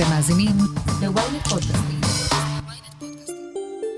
[0.00, 0.56] אתם מאזינים
[1.02, 2.00] ל-ynet פודקאסטים.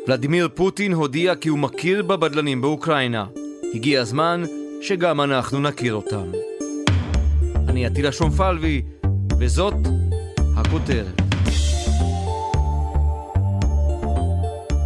[0.08, 3.26] ולדימיר פוטין הודיע כי הוא מכיר בבדלנים באוקראינה.
[3.74, 4.44] הגיע הזמן
[4.80, 6.22] שגם אנחנו נכיר אותם.
[7.68, 8.82] אני עטילה שומפלבי,
[9.38, 9.74] וזאת
[10.56, 11.22] הכותרת.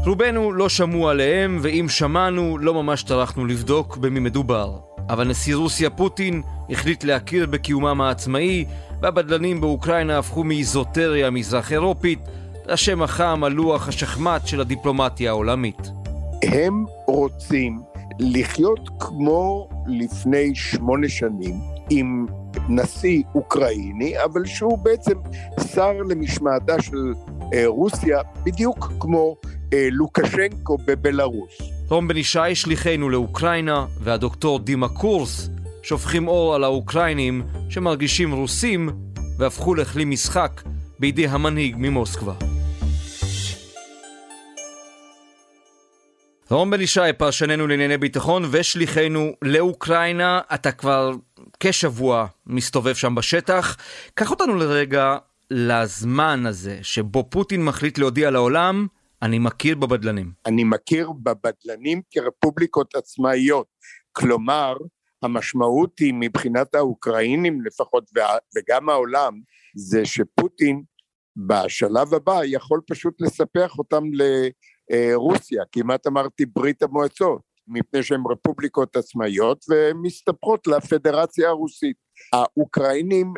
[0.07, 4.79] רובנו לא שמעו עליהם, ואם שמענו, לא ממש טרחנו לבדוק במי מדובר.
[5.09, 8.65] אבל נשיא רוסיה פוטין החליט להכיר בקיומם העצמאי,
[9.03, 12.19] והבדלנים באוקראינה הפכו מאיזוטריה מזרח אירופית
[12.67, 15.79] לשם החם על לוח השחמט של הדיפלומטיה העולמית.
[16.43, 17.81] הם רוצים
[18.19, 21.55] לחיות כמו לפני שמונה שנים,
[21.91, 22.27] עם
[22.69, 25.15] נשיא אוקראיני, אבל שהוא בעצם
[25.75, 27.13] שר למשמעתה של
[27.55, 29.37] אה, רוסיה, בדיוק כמו
[29.73, 31.59] אה, לוקשנקו בבלארוס.
[31.89, 35.51] רום בן ישי שליחנו לאוקראינה, והדוקטור דימה קורס
[35.89, 38.89] שופכים אור על האוקראינים שמרגישים רוסים
[39.39, 40.63] והפכו לכלי משחק
[40.99, 42.35] בידי המנהיג ממוסקבה.
[46.51, 51.13] רום בן ישי, פרשננו לענייני ביטחון ושליחנו לאוקראינה, אתה כבר
[51.61, 53.77] כשבוע מסתובב שם בשטח.
[54.15, 55.17] קח אותנו לרגע
[55.51, 58.87] לזמן הזה שבו פוטין מחליט להודיע לעולם,
[59.23, 60.33] אני מכיר בבדלנים.
[60.47, 63.67] אני מכיר בבדלנים כרפובליקות עצמאיות.
[64.13, 64.77] כלומר,
[65.27, 68.11] המשמעות היא מבחינת האוקראינים לפחות,
[68.57, 69.41] וגם העולם,
[69.77, 70.83] זה שפוטין
[71.37, 79.65] בשלב הבא יכול פשוט לספח אותם לרוסיה, כמעט אמרתי ברית המועצות, מפני שהן רפובליקות עצמאיות
[79.69, 81.97] והן מסתפחות לפדרציה הרוסית.
[82.33, 83.35] האוקראינים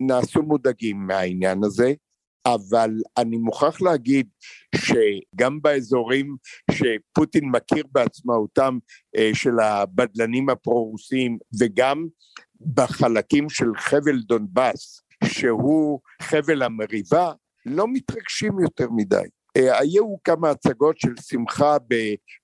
[0.00, 1.92] נעשו מודאגים מהעניין הזה,
[2.46, 4.28] אבל אני מוכרח להגיד
[4.74, 6.36] שגם באזורים
[6.70, 8.78] שפוטין מכיר בעצמאותם
[9.16, 12.06] אה, של הבדלנים הפרו-רוסיים וגם
[12.74, 17.32] בחלקים של חבל דונבאס שהוא חבל המריבה
[17.66, 19.26] לא מתרגשים יותר מדי.
[19.56, 21.76] אה, היו כמה הצגות של שמחה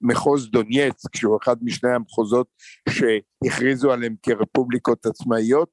[0.03, 2.47] במחוז דונייץ, שהוא אחד משני המחוזות
[2.89, 5.69] שהכריזו עליהם כרפובליקות עצמאיות,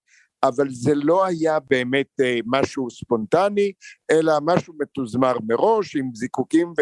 [0.48, 3.72] אבל זה לא היה באמת אה, משהו ספונטני,
[4.12, 6.74] אלא משהו מתוזמר מראש עם זיקוקים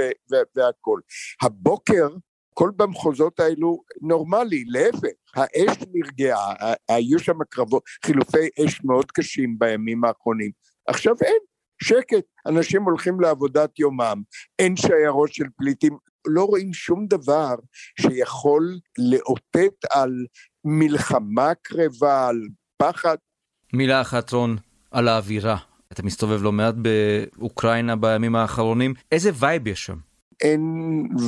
[0.56, 1.02] והכול.
[1.42, 2.08] הבוקר
[2.54, 6.54] כל במחוזות האלו נורמלי, להפך, האש נרגעה,
[6.90, 10.52] היו שם קרבות, חילופי אש מאוד קשים בימים האחרונים.
[10.88, 11.40] עכשיו אין,
[11.84, 14.22] שקט, אנשים הולכים לעבודת יומם,
[14.60, 15.98] אין שיירות של פליטים,
[16.28, 17.56] לא רואים שום דבר
[18.02, 18.80] שיכול
[19.12, 20.26] לאותת על
[20.66, 22.42] מלחמה קרבה, על
[22.78, 23.18] פחד.
[23.74, 24.58] מילה אחת, רון,
[24.92, 25.58] על האווירה.
[25.92, 29.98] אתה מסתובב לא מעט באוקראינה בימים האחרונים, איזה vibe יש שם?
[30.42, 30.62] אין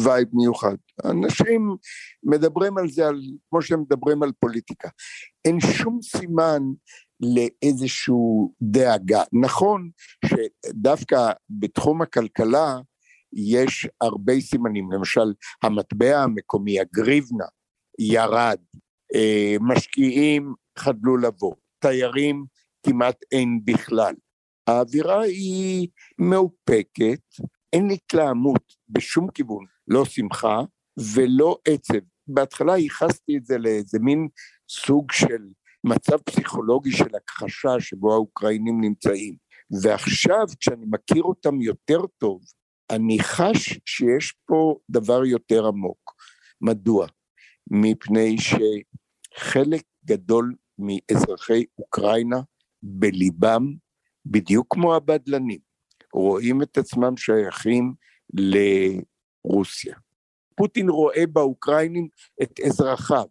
[0.03, 0.75] vibe מיוחד.
[1.05, 1.75] אנשים
[2.23, 4.89] מדברים על זה, על, כמו שהם מדברים על פוליטיקה.
[5.45, 6.61] אין שום סימן
[7.21, 8.15] לאיזושהי
[8.61, 9.23] דאגה.
[9.33, 9.89] נכון
[10.25, 12.79] שדווקא בתחום הכלכלה
[13.33, 15.33] יש הרבה סימנים, למשל
[15.63, 17.45] המטבע המקומי, הגריבנה,
[17.99, 18.57] ירד,
[19.15, 21.53] אה, משקיעים חדלו לבוא,
[21.85, 22.45] תיירים
[22.85, 24.13] כמעט אין בכלל.
[24.67, 25.87] האווירה היא
[26.19, 27.21] מאופקת,
[27.73, 30.61] אין התלהמות בשום כיוון, לא שמחה
[31.15, 31.99] ולא עצב.
[32.27, 34.27] בהתחלה ייחסתי את זה לאיזה מין
[34.69, 35.47] סוג של
[35.83, 39.35] מצב פסיכולוגי של הכחשה שבו האוקראינים נמצאים.
[39.81, 42.41] ועכשיו כשאני מכיר אותם יותר טוב,
[42.89, 46.13] אני חש שיש פה דבר יותר עמוק.
[46.61, 47.07] מדוע?
[47.71, 52.40] מפני שחלק גדול מאזרחי אוקראינה
[52.82, 53.74] בליבם,
[54.26, 55.58] בדיוק כמו הבדלנים,
[56.12, 57.94] רואים את עצמם שייכים
[58.34, 59.96] לרוסיה.
[60.54, 62.08] פוטין רואה באוקראינים
[62.42, 63.26] את אזרחיו,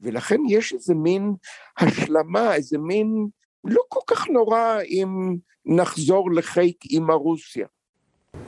[0.00, 1.34] ולכן יש איזה מין
[1.78, 3.26] השלמה, איזה מין
[3.64, 7.66] לא כל כך נורא אם נחזור לחיק עם הרוסיה.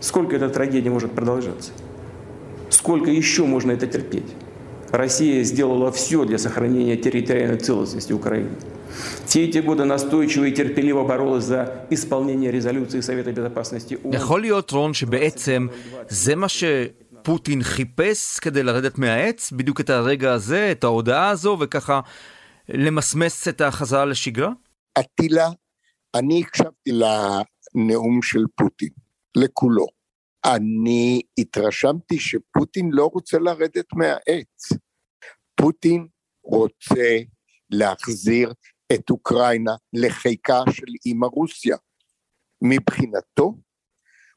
[0.01, 1.73] Сколько эта трагедия может продолжаться?
[2.71, 4.31] Сколько еще можно это терпеть?
[4.95, 8.51] Россия сделала все для сохранения территориальной целостности Украины.
[9.25, 14.15] Все эти годы настойчиво и терпеливо боролась за исполнение резолюции Совета Безопасности ООН.
[14.15, 15.66] יכול להיות, רון, שבעצם
[16.09, 22.01] זה מה שפוטין חיפש כדי לרדת מהעץ, בדיוק את הרגע הזה, את ההודעה הזו, וככה
[22.69, 24.51] למסמס את החזרה לשגרה?
[24.98, 25.48] אטילה,
[26.15, 28.91] אני הקשבתי לנאום של פוטין,
[29.37, 29.87] לכולו.
[30.45, 34.69] אני התרשמתי שפוטין לא רוצה לרדת מהעץ.
[35.55, 36.07] פוטין
[36.43, 37.17] רוצה
[37.69, 38.53] להחזיר
[38.93, 41.78] את אוקראינה לחיקה של אימא רוסיה.
[42.61, 43.55] מבחינתו,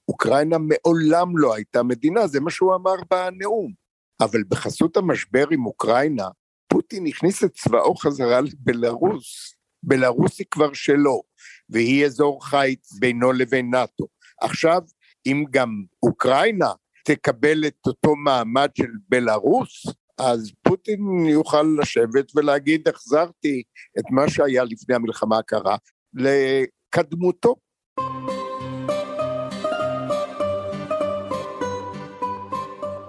[0.09, 3.73] אוקראינה מעולם לא הייתה מדינה, זה מה שהוא אמר בנאום.
[4.21, 6.29] אבל בחסות המשבר עם אוקראינה,
[6.69, 9.55] פוטין הכניס את צבאו חזרה לבלארוס.
[9.83, 11.23] בלארוס היא כבר שלו,
[11.69, 14.07] והיא אזור חיץ בינו לבין נאט"ו.
[14.41, 14.83] עכשיו,
[15.27, 15.69] אם גם
[16.03, 16.73] אוקראינה
[17.05, 19.87] תקבל את אותו מעמד של בלארוס,
[20.19, 23.63] אז פוטין יוכל לשבת ולהגיד, החזרתי
[23.99, 25.77] את מה שהיה לפני המלחמה הקרה
[26.15, 27.55] לקדמותו.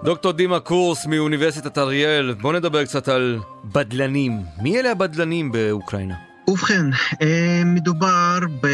[0.04, 4.32] דוקטור דימה קורס מאוניברסיטת אריאל, בוא נדבר קצת על בדלנים.
[4.62, 6.14] מי אלה הבדלנים באוקראינה?
[6.48, 6.86] ובכן,
[7.22, 8.66] אה, מדובר ב...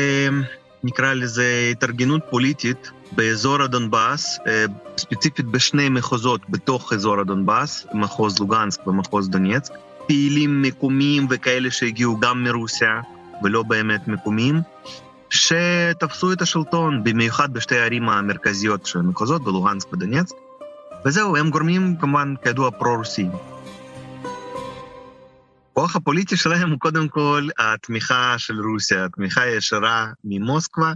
[0.84, 4.64] נקרא לזה התארגנות פוליטית באזור הדונבאס, אה,
[4.98, 9.74] ספציפית בשני מחוזות בתוך אזור הדונבאס, מחוז לוגנסק ומחוז דונייצק,
[10.06, 13.00] פעילים מקומיים וכאלה שהגיעו גם מרוסיה
[13.42, 14.60] ולא באמת מקומיים,
[15.30, 20.36] שתפסו את השלטון, במיוחד בשתי הערים המרכזיות של המחוזות, בלוגנסק ודונייצק,
[21.04, 23.55] וזהו, הם גורמים כמובן, כידוע, פרו-רוסיים.
[25.78, 30.92] הכוח הפוליטי שלהם הוא קודם כל התמיכה של רוסיה, התמיכה ישרה ממוסקבה,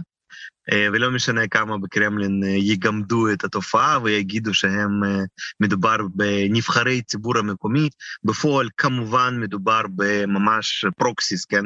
[0.71, 5.19] אה, ולא משנה כמה בקרמלין אה, יגמדו את התופעה ויגידו שהם אה,
[5.59, 7.89] מדובר בנבחרי ציבור המקומי,
[8.23, 11.65] בפועל כמובן מדובר בממש פרוקסיס, כן,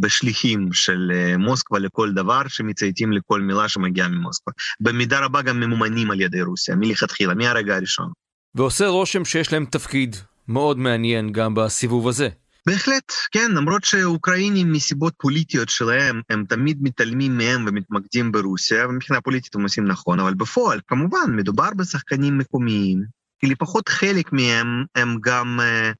[0.00, 4.52] בשליחים של מוסקבה לכל דבר שמצייתים לכל מילה שמגיעה ממוסקבה.
[4.80, 8.10] במידה רבה גם ממומנים על ידי רוסיה, מלכתחילה, מהרגע הראשון.
[8.54, 10.16] ועושה רושם שיש להם תפקיד
[10.48, 12.28] מאוד מעניין גם בסיבוב הזה.
[12.66, 19.54] בהחלט, כן, למרות שאוקראינים מסיבות פוליטיות שלהם, הם תמיד מתעלמים מהם ומתמקדים ברוסיה, ומבחינה פוליטית
[19.54, 23.04] הם עושים נכון, אבל בפועל, כמובן, מדובר בשחקנים מקומיים,
[23.40, 25.94] כי לפחות חלק מהם הם גם uh,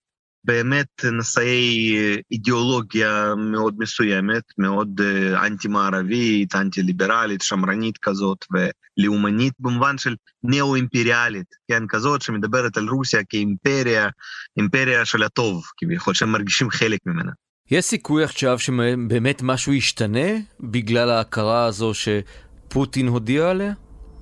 [0.45, 1.97] באמת נשאי
[2.31, 12.23] אידיאולוגיה מאוד מסוימת, מאוד uh, אנטי-מערבית, אנטי-ליברלית, שמרנית כזאת, ולאומנית במובן של נאו-אימפריאלית, כן, כזאת
[12.23, 14.09] שמדברת על רוסיה כאימפריה,
[14.57, 17.33] אימפריה של הטוב, כביכול, שהם מרגישים חלק ממנה.
[17.71, 20.29] יש סיכוי עכשיו שבאמת משהו ישתנה
[20.61, 23.73] בגלל ההכרה הזו שפוטין הודיע עליה?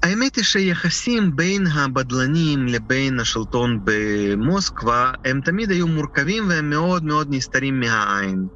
[0.03, 7.29] האמת היא שיחסים בין הבדלנים לבין השלטון במוסקבה הם תמיד היו מורכבים והם מאוד מאוד
[7.31, 8.47] נסתרים מהעין.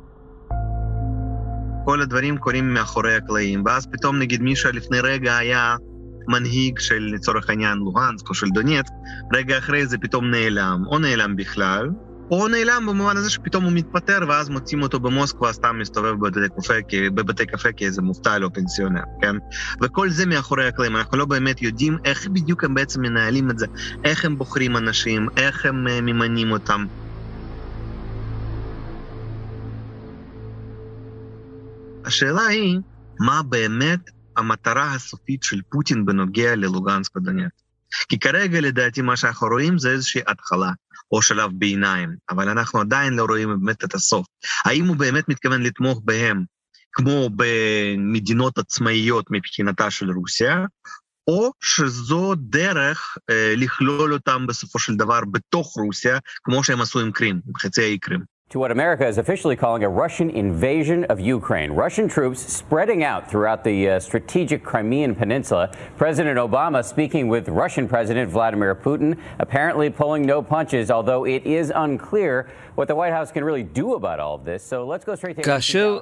[1.85, 5.77] כל הדברים קורים מאחורי הקלעים, ואז פתאום נגיד מישהו לפני רגע היה
[6.29, 8.93] מנהיג של לצורך העניין לוהנסק או של דונייצק,
[9.35, 11.91] רגע אחרי זה פתאום נעלם, או נעלם בכלל,
[12.31, 16.75] או נעלם במובן הזה שפתאום הוא מתפטר ואז מוצאים אותו במוסקבה, סתם מסתובב בבתי קפה,
[17.15, 19.37] בבתי קפה כאיזה מובטל או פנסיונר, כן?
[19.83, 23.67] וכל זה מאחורי הקלעים, אנחנו לא באמת יודעים איך בדיוק הם בעצם מנהלים את זה,
[24.05, 26.87] איך הם בוחרים אנשים, איך הם uh, ממנים אותם.
[32.05, 32.79] השאלה היא,
[33.21, 34.01] מה באמת
[34.37, 37.65] המטרה הסופית של פוטין בנוגע ללוגנסק ודונייצק?
[38.09, 40.71] כי כרגע לדעתי מה שאנחנו רואים זה איזושהי התחלה.
[41.13, 44.27] או שלב ביניים, אבל אנחנו עדיין לא רואים באמת את הסוף.
[44.65, 46.45] האם הוא באמת מתכוון לתמוך בהם
[46.93, 50.65] כמו במדינות עצמאיות מבחינתה של רוסיה,
[51.29, 57.13] או שזו דרך אה, לכלול אותם בסופו של דבר בתוך רוסיה, כמו שהם עשו עם
[57.13, 58.34] קרים, עם חצי האי קרים.
[58.55, 61.71] To what America is officially calling a Russian invasion of Ukraine.
[61.85, 65.65] Russian troops spreading out throughout the uh, strategic Crimean Peninsula.
[66.05, 69.11] President Obama speaking with Russian President Vladimir Putin,
[69.45, 72.35] apparently pulling no punches, although it is unclear
[72.77, 74.61] what the White House can really do about all of this.
[74.63, 75.43] So let's go straight to...
[75.43, 75.99] כאשר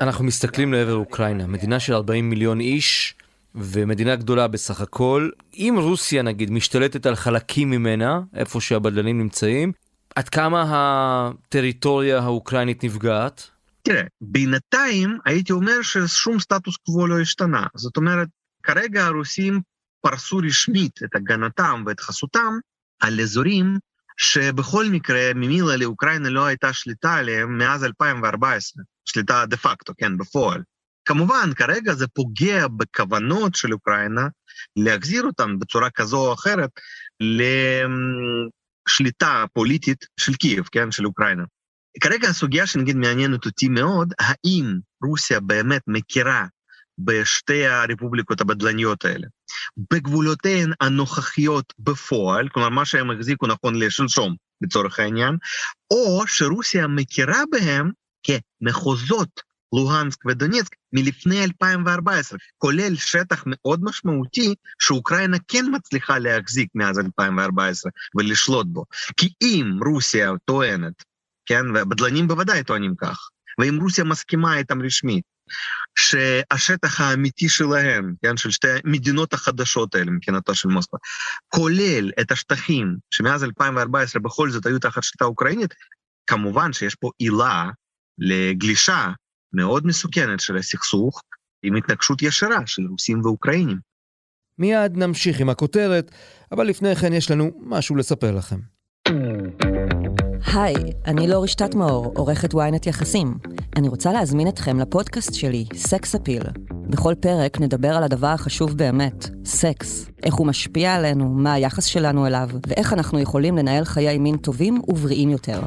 [0.00, 3.14] אנחנו מסתכלים לעבר אוקראינה, מדינה של 40 מיליון איש,
[3.54, 9.72] ומדינה גדולה בסך הכל, אם רוסיה נגיד משתלטת על חלקים ממנה, איפה שהבדלנים נמצאים,
[10.14, 13.50] עד כמה הטריטוריה האוקראינית נפגעת?
[13.82, 17.66] תראה, בינתיים הייתי אומר ששום סטטוס קוו לא השתנה.
[17.74, 18.28] זאת אומרת,
[18.62, 19.60] כרגע הרוסים
[20.00, 22.52] פרסו רשמית את הגנתם ואת חסותם
[23.00, 23.78] על אזורים
[24.16, 30.62] שבכל מקרה ממילא לאוקראינה לא הייתה שליטה עליהם מאז 2014, שליטה דה פקטו, כן, בפועל.
[31.04, 34.28] כמובן, כרגע זה פוגע בכוונות של אוקראינה
[34.76, 36.70] להחזיר אותם בצורה כזו או אחרת
[38.88, 41.44] שליטה פוליטית של קייב, כן, של אוקראינה.
[42.00, 46.46] כרגע הסוגיה שנגיד מעניינת אותי מאוד, האם רוסיה באמת מכירה
[46.98, 49.26] בשתי הרפובליקות הבדלניות האלה,
[49.92, 55.36] בגבולותיהן הנוכחיות בפועל, כלומר מה שהם החזיקו נכון לשלשום לצורך העניין,
[55.90, 57.90] או שרוסיה מכירה בהם
[58.22, 59.40] כמחוזות
[59.74, 68.66] לוהנסק ודונייצק מלפני 2014, כולל שטח מאוד משמעותי שאוקראינה כן מצליחה להחזיק מאז 2014 ולשלוט
[68.66, 68.84] בו.
[69.16, 71.04] כי אם רוסיה טוענת,
[71.46, 73.28] כן, והבדלנים בוודאי טוענים כך,
[73.58, 75.24] ואם רוסיה מסכימה איתם רשמית,
[75.98, 80.98] שהשטח האמיתי שלהם, כן, של שתי המדינות החדשות האלה מבחינתו של מוסקבה,
[81.48, 85.74] כולל את השטחים שמאז 2014 בכל זאת היו תחת שליטה אוקראינית,
[86.26, 87.70] כמובן שיש פה עילה
[88.18, 89.12] לגלישה
[89.54, 91.20] מאוד מסוכנת של הסכסוך,
[91.62, 93.78] עם התנגשות ישרה של רוסים ואוקראינים.
[94.58, 96.10] מיד נמשיך עם הכותרת,
[96.52, 98.58] אבל לפני כן יש לנו משהו לספר לכם.
[100.54, 100.74] היי,
[101.06, 103.34] אני לא רשתת מאור, עורכת ynet יחסים.
[103.76, 106.42] אני רוצה להזמין אתכם לפודקאסט שלי, סקס אפיל.
[106.90, 110.10] בכל פרק נדבר על הדבר החשוב באמת, סקס.
[110.22, 114.80] איך הוא משפיע עלינו, מה היחס שלנו אליו, ואיך אנחנו יכולים לנהל חיי מין טובים
[114.88, 115.60] ובריאים יותר.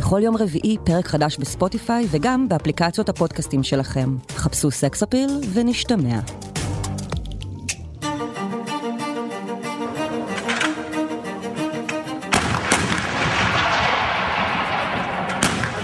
[0.00, 4.16] בכל יום רביעי פרק חדש בספוטיפיי וגם באפליקציות הפודקאסטים שלכם.
[4.30, 6.20] חפשו סקס אפיל ונשתמע.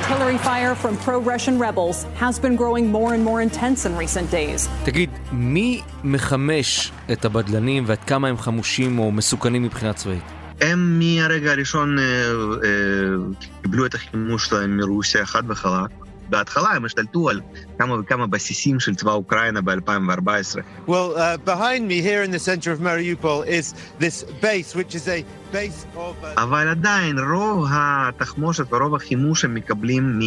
[0.00, 4.68] Artillery fire from pro-Russian rebels has been growing more and more intense in recent days.
[4.84, 10.45] תגיד, מי מחמש את הבדלנים ועד כמה הם חמושים או מסוכנים מבחינה צבאית?
[10.60, 15.90] הם מהרגע הראשון אה, אה, קיבלו את החימוש שלהם מרוסיה חד וחלק.
[16.28, 17.40] בהתחלה הם השתלטו על
[17.78, 20.58] כמה וכמה בסיסים של צבא אוקראינה ב-2014.
[20.86, 25.08] Well, uh, behind me here in the center of Mariupol is this base, which is
[25.08, 26.24] a base of...
[26.24, 26.40] Uh...
[26.40, 30.20] אבל עדיין רוב התחמושת ורוב החימוש הם מקבלים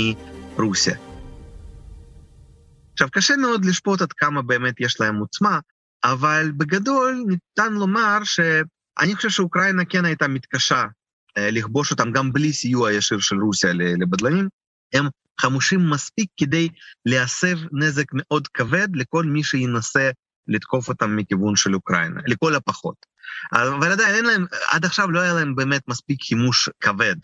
[0.57, 0.95] מרוסיה.
[2.93, 5.59] עכשיו, קשה מאוד לשפוט עד כמה באמת יש להם עוצמה,
[6.03, 8.19] אבל בגדול ניתן לומר
[8.99, 10.85] שאני חושב שאוקראינה כן הייתה מתקשה
[11.37, 14.49] אה, לכבוש אותם גם בלי סיוע ישיר של רוסיה לבדלנים.
[14.93, 15.05] הם
[15.41, 16.69] חמושים מספיק כדי
[17.05, 20.09] להסב נזק מאוד כבד לכל מי שינסה
[20.47, 23.05] לתקוף אותם מכיוון של אוקראינה, לכל הפחות.
[23.53, 27.15] אבל עדיין אין להם, עד עכשיו לא היה להם באמת מספיק חימוש כבד.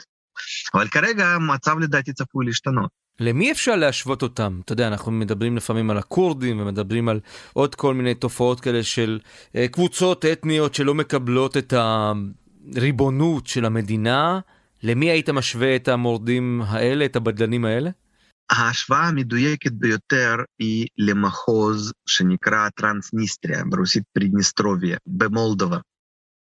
[0.73, 2.89] אבל כרגע המצב לדעתי צפוי להשתנות.
[3.19, 4.59] למי אפשר להשוות אותם?
[4.65, 7.19] אתה יודע, אנחנו מדברים לפעמים על הכורדים ומדברים על
[7.53, 9.19] עוד כל מיני תופעות כאלה של
[9.55, 14.39] אה, קבוצות אתניות שלא מקבלות את הריבונות של המדינה.
[14.83, 17.89] למי היית משווה את המורדים האלה, את הבדלנים האלה?
[18.49, 25.77] ההשוואה המדויקת ביותר היא למחוז שנקרא טרנסניסטריה, ברוסית פרידניסטרוביה, במולדובה.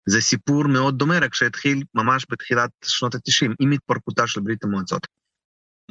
[0.05, 5.07] זה סיפור מאוד דומה, רק שהתחיל ממש בתחילת שנות ה-90, עם התפרקותה של ברית המועצות.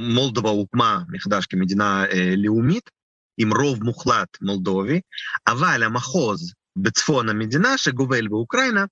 [0.01, 2.91] מולדובה הוקמה מחדש כמדינה אה, לאומית,
[3.39, 5.01] עם רוב מוחלט מולדובי,
[5.47, 8.85] אבל המחוז בצפון המדינה שגובל באוקראינה,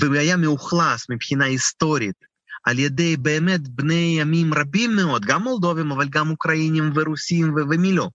[0.00, 2.16] והוא היה מאוכלס מבחינה היסטורית
[2.64, 7.92] על ידי באמת בני עמים רבים מאוד, גם מולדובים, אבל גם אוקראינים ורוסים ו- ומי
[7.92, 8.08] לא.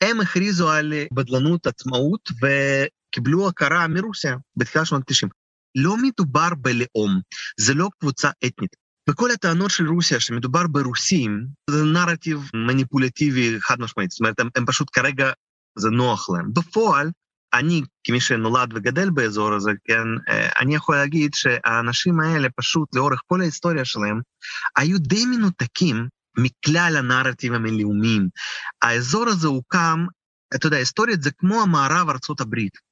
[0.00, 5.39] הם הכריזו על בדלנות עצמאות וקיבלו הכרה מרוסיה בתחילת שנות ה-90.
[5.74, 7.20] לא מדובר בלאום,
[7.60, 8.76] זה לא קבוצה אתנית.
[9.10, 14.66] וכל הטענות של רוסיה שמדובר ברוסים, זה נרטיב מניפולטיבי חד משמעית, זאת אומרת, הם, הם
[14.66, 15.30] פשוט כרגע,
[15.78, 16.52] זה נוח להם.
[16.52, 17.10] בפועל,
[17.54, 23.20] אני, כמי שנולד וגדל באזור הזה, כן, אה, אני יכול להגיד שהאנשים האלה פשוט לאורך
[23.26, 24.20] כל ההיסטוריה שלהם,
[24.76, 26.08] היו די מנותקים
[26.38, 28.28] מכלל הנרטיבים הלאומיים.
[28.82, 30.06] האזור הזה הוקם,
[30.54, 32.89] אתה יודע, היסטורית זה כמו המערב ארצות הברית.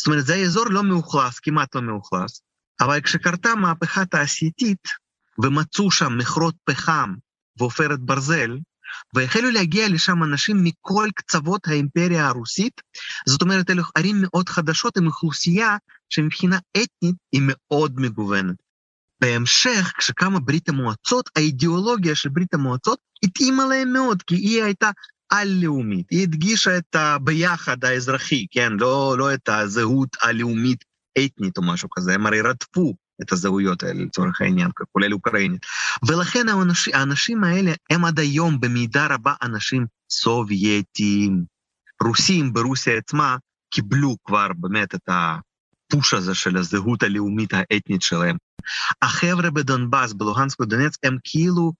[0.00, 2.42] זאת אומרת, זה אזור לא מאוכלס, כמעט לא מאוכלס,
[2.80, 4.88] אבל כשקרתה מהפכה תעשייתית,
[5.42, 7.14] ומצאו שם מכרות פחם
[7.58, 8.58] ועופרת ברזל,
[9.14, 12.80] והחלו להגיע לשם אנשים מכל קצוות האימפריה הרוסית,
[13.26, 15.76] זאת אומרת, אלו ערים מאוד חדשות עם אוכלוסייה
[16.08, 18.56] שמבחינה אתנית היא מאוד מגוונת.
[19.20, 24.90] בהמשך, כשקמה ברית המועצות, האידיאולוגיה של ברית המועצות התאימה להם מאוד, כי היא הייתה
[25.30, 26.06] על-לאומית.
[26.10, 28.72] היא הדגישה את הביחד האזרחי, כן?
[28.72, 30.84] לא, לא את הזהות הלאומית
[31.18, 35.66] אתנית או משהו כזה, הם הרי רדפו את הזהויות האלה לצורך העניין, כולל אוקראינית.
[36.08, 41.44] ולכן האנשים, האנשים האלה הם עד היום במידה רבה אנשים סובייטיים.
[42.02, 43.36] רוסים ברוסיה עצמה
[43.70, 48.36] קיבלו כבר באמת את הפוש הזה של הזהות הלאומית האתנית שלהם.
[49.02, 51.72] החבר'ה בדונבאס, בלוהנסק ודונצק, הם כאילו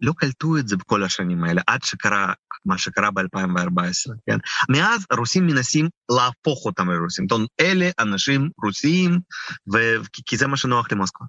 [0.00, 2.32] לא קלטו את זה בכל השנים האלה, עד שקרה
[2.66, 4.38] מה שקרה ב-2014, כן?
[4.68, 7.26] מאז הרוסים מנסים להפוך אותם לרוסים.
[7.28, 9.18] זאת אומרת, אלה אנשים רוסיים,
[9.72, 9.78] ו...
[10.26, 11.26] כי זה מה שנוח למוסקבה.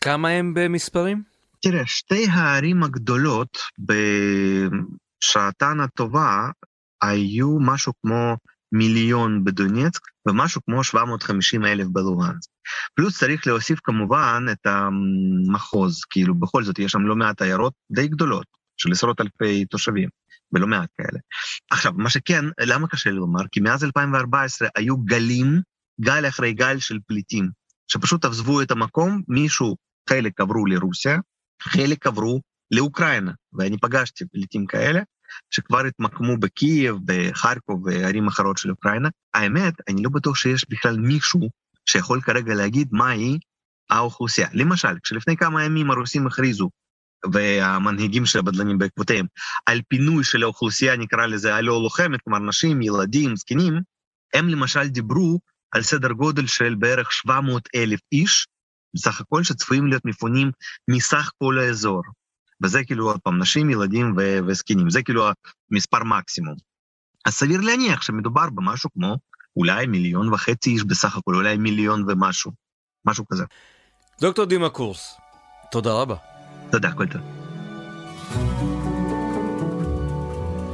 [0.00, 1.22] כמה הם במספרים?
[1.62, 3.58] תראה, שתי הערים הגדולות
[5.24, 6.50] בשעתן הטובה
[7.02, 8.36] היו משהו כמו
[8.72, 12.50] מיליון בדונייצק ומשהו כמו 750 אלף בלואנסק.
[12.94, 18.08] פלוס צריך להוסיף כמובן את המחוז, כאילו בכל זאת יש שם לא מעט עיירות די
[18.08, 18.46] גדולות,
[18.76, 20.08] של עשרות אלפי תושבים,
[20.52, 21.18] ולא מעט כאלה.
[21.70, 23.42] עכשיו, מה שכן, למה קשה לומר?
[23.52, 25.60] כי מאז 2014 היו גלים,
[26.00, 27.50] גל אחרי גל של פליטים,
[27.88, 29.76] שפשוט עזבו את המקום, מישהו,
[30.08, 31.18] חלק עברו לרוסיה,
[31.62, 35.00] חלק עברו לאוקראינה, ואני פגשתי פליטים כאלה,
[35.50, 39.08] שכבר התמקמו בקייב, בחרקוב וערים אחרות של אוקראינה.
[39.34, 41.50] האמת, אני לא בטוח שיש בכלל מישהו
[41.88, 43.38] שיכול כרגע להגיד מהי
[43.90, 44.48] האוכלוסייה.
[44.52, 46.70] למשל, כשלפני כמה ימים הרוסים הכריזו,
[47.32, 49.26] והמנהיגים של הבדלנים בעקבותיהם,
[49.66, 53.80] על פינוי של האוכלוסייה, נקרא לזה הלא לוחמת, כלומר נשים, ילדים, זקנים,
[54.34, 55.38] הם למשל דיברו
[55.72, 58.46] על סדר גודל של בערך 700 אלף איש,
[58.94, 60.50] בסך הכל שצפויים להיות מפונים
[60.90, 62.02] מסך כל האזור.
[62.62, 64.14] וזה כאילו, עוד פעם, נשים, ילדים
[64.48, 65.28] וזקנים, זה כאילו
[65.70, 66.54] המספר מקסימום.
[67.26, 69.16] אז סביר להניח שמדובר במשהו כמו
[69.56, 72.52] אולי מיליון וחצי איש בסך הכל, אולי מיליון ומשהו,
[73.06, 73.44] משהו כזה.
[74.20, 75.16] דוקטור דימה קורס,
[75.70, 76.35] תודה רבה.
[76.69, 77.21] תודה, כל טוב.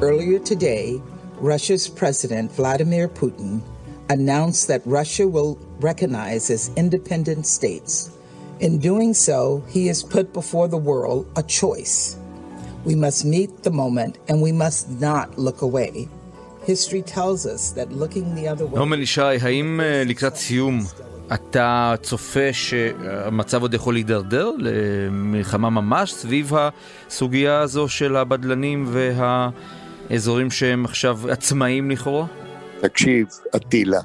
[0.01, 1.01] Earlier today,
[1.41, 3.61] Russia's President Vladimir Putin
[4.09, 8.11] announced that Russia will recognize as independent states.
[8.59, 12.17] In doing so, he has put before the world a choice.
[12.85, 16.07] We must meet the moment and we must not look away.
[16.63, 18.77] History tells us that looking the other way...
[18.77, 20.79] נורמן ישי, האם uh, לקראת סיום
[21.34, 30.84] אתה צופה שהמצב עוד יכול להידרדר למלחמה ממש סביב הסוגיה הזו של הבדלנים והאזורים שהם
[30.84, 32.26] עכשיו עצמאיים לכאורה?
[32.80, 34.00] תקשיב, אטילה,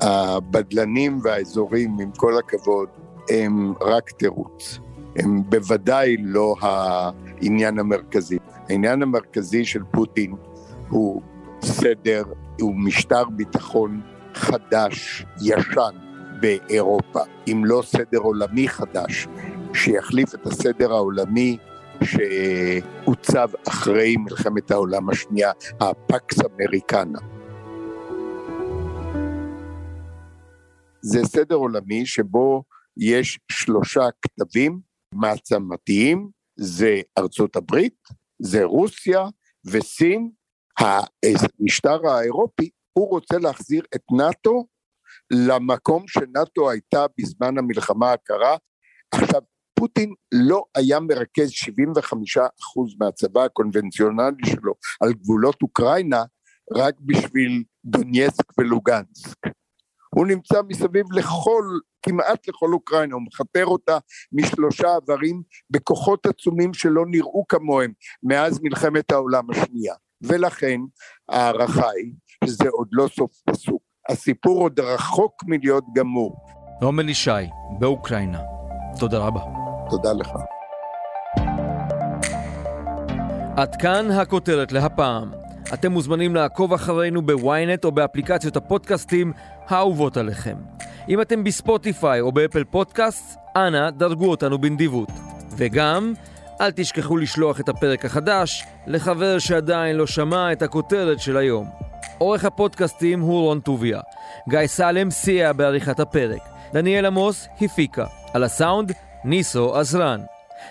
[0.00, 2.88] הבדלנים והאזורים, עם כל הכבוד,
[3.30, 4.78] הם רק תירוץ.
[5.16, 8.38] הם בוודאי לא העניין המרכזי.
[8.68, 10.34] העניין המרכזי של פוטין
[10.88, 11.22] הוא
[11.62, 12.22] סדר,
[12.60, 14.00] הוא משטר ביטחון
[14.34, 16.11] חדש, ישן,
[16.42, 19.28] באירופה, אם לא סדר עולמי חדש,
[19.74, 21.56] שיחליף את הסדר העולמי
[22.04, 27.18] שעוצב אחרי מלחמת העולם השנייה, הפקס אמריקנה.
[31.02, 32.62] זה סדר עולמי שבו
[32.96, 34.80] יש שלושה כתבים
[35.14, 37.98] מעצמתיים, זה ארצות הברית,
[38.38, 39.26] זה רוסיה
[39.66, 40.30] וסין.
[40.78, 44.66] המשטר האירופי, הוא רוצה להחזיר את נאט"ו
[45.30, 48.56] למקום שנאט"ו הייתה בזמן המלחמה הקרה.
[49.14, 49.40] עכשיו,
[49.74, 56.24] פוטין לא היה מרכז 75% מהצבא הקונבנציונלי שלו על גבולות אוקראינה
[56.76, 59.38] רק בשביל דונייסק ולוגנסק.
[60.14, 61.64] הוא נמצא מסביב לכל,
[62.02, 63.98] כמעט לכל אוקראינה, הוא מכפר אותה
[64.32, 69.94] משלושה עברים בכוחות עצומים שלא נראו כמוהם מאז מלחמת העולם השנייה.
[70.22, 70.80] ולכן
[71.28, 72.12] ההערכה היא
[72.44, 73.91] שזה עוד לא סוף פסוק.
[74.08, 76.36] הסיפור עוד רחוק מלהיות גמור.
[76.82, 77.30] רומן ישי,
[77.78, 78.40] באוקראינה.
[78.98, 79.40] תודה רבה.
[79.90, 80.30] תודה לך.
[83.56, 85.30] עד כאן הכותרת להפעם.
[85.74, 89.32] אתם מוזמנים לעקוב אחרינו בוויינט או באפליקציות הפודקאסטים
[89.68, 90.56] האהובות עליכם.
[91.08, 95.08] אם אתם בספוטיפיי או באפל פודקאסט, אנא דרגו אותנו בנדיבות.
[95.56, 96.12] וגם,
[96.60, 101.91] אל תשכחו לשלוח את הפרק החדש לחבר שעדיין לא שמע את הכותרת של היום.
[102.18, 104.00] עורך הפודקאסטים הוא רון טוביה.
[104.48, 106.42] גיא סלם סייע בעריכת הפרק.
[106.72, 108.06] דניאל עמוס הפיקה.
[108.34, 108.92] על הסאונד,
[109.24, 110.20] ניסו עזרן.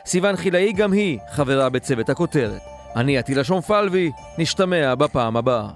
[0.06, 2.62] סיון חילאי גם היא חברה בצוות הכותרת.
[2.96, 5.68] אני עטילה שומפלבי, נשתמע בפעם הבאה.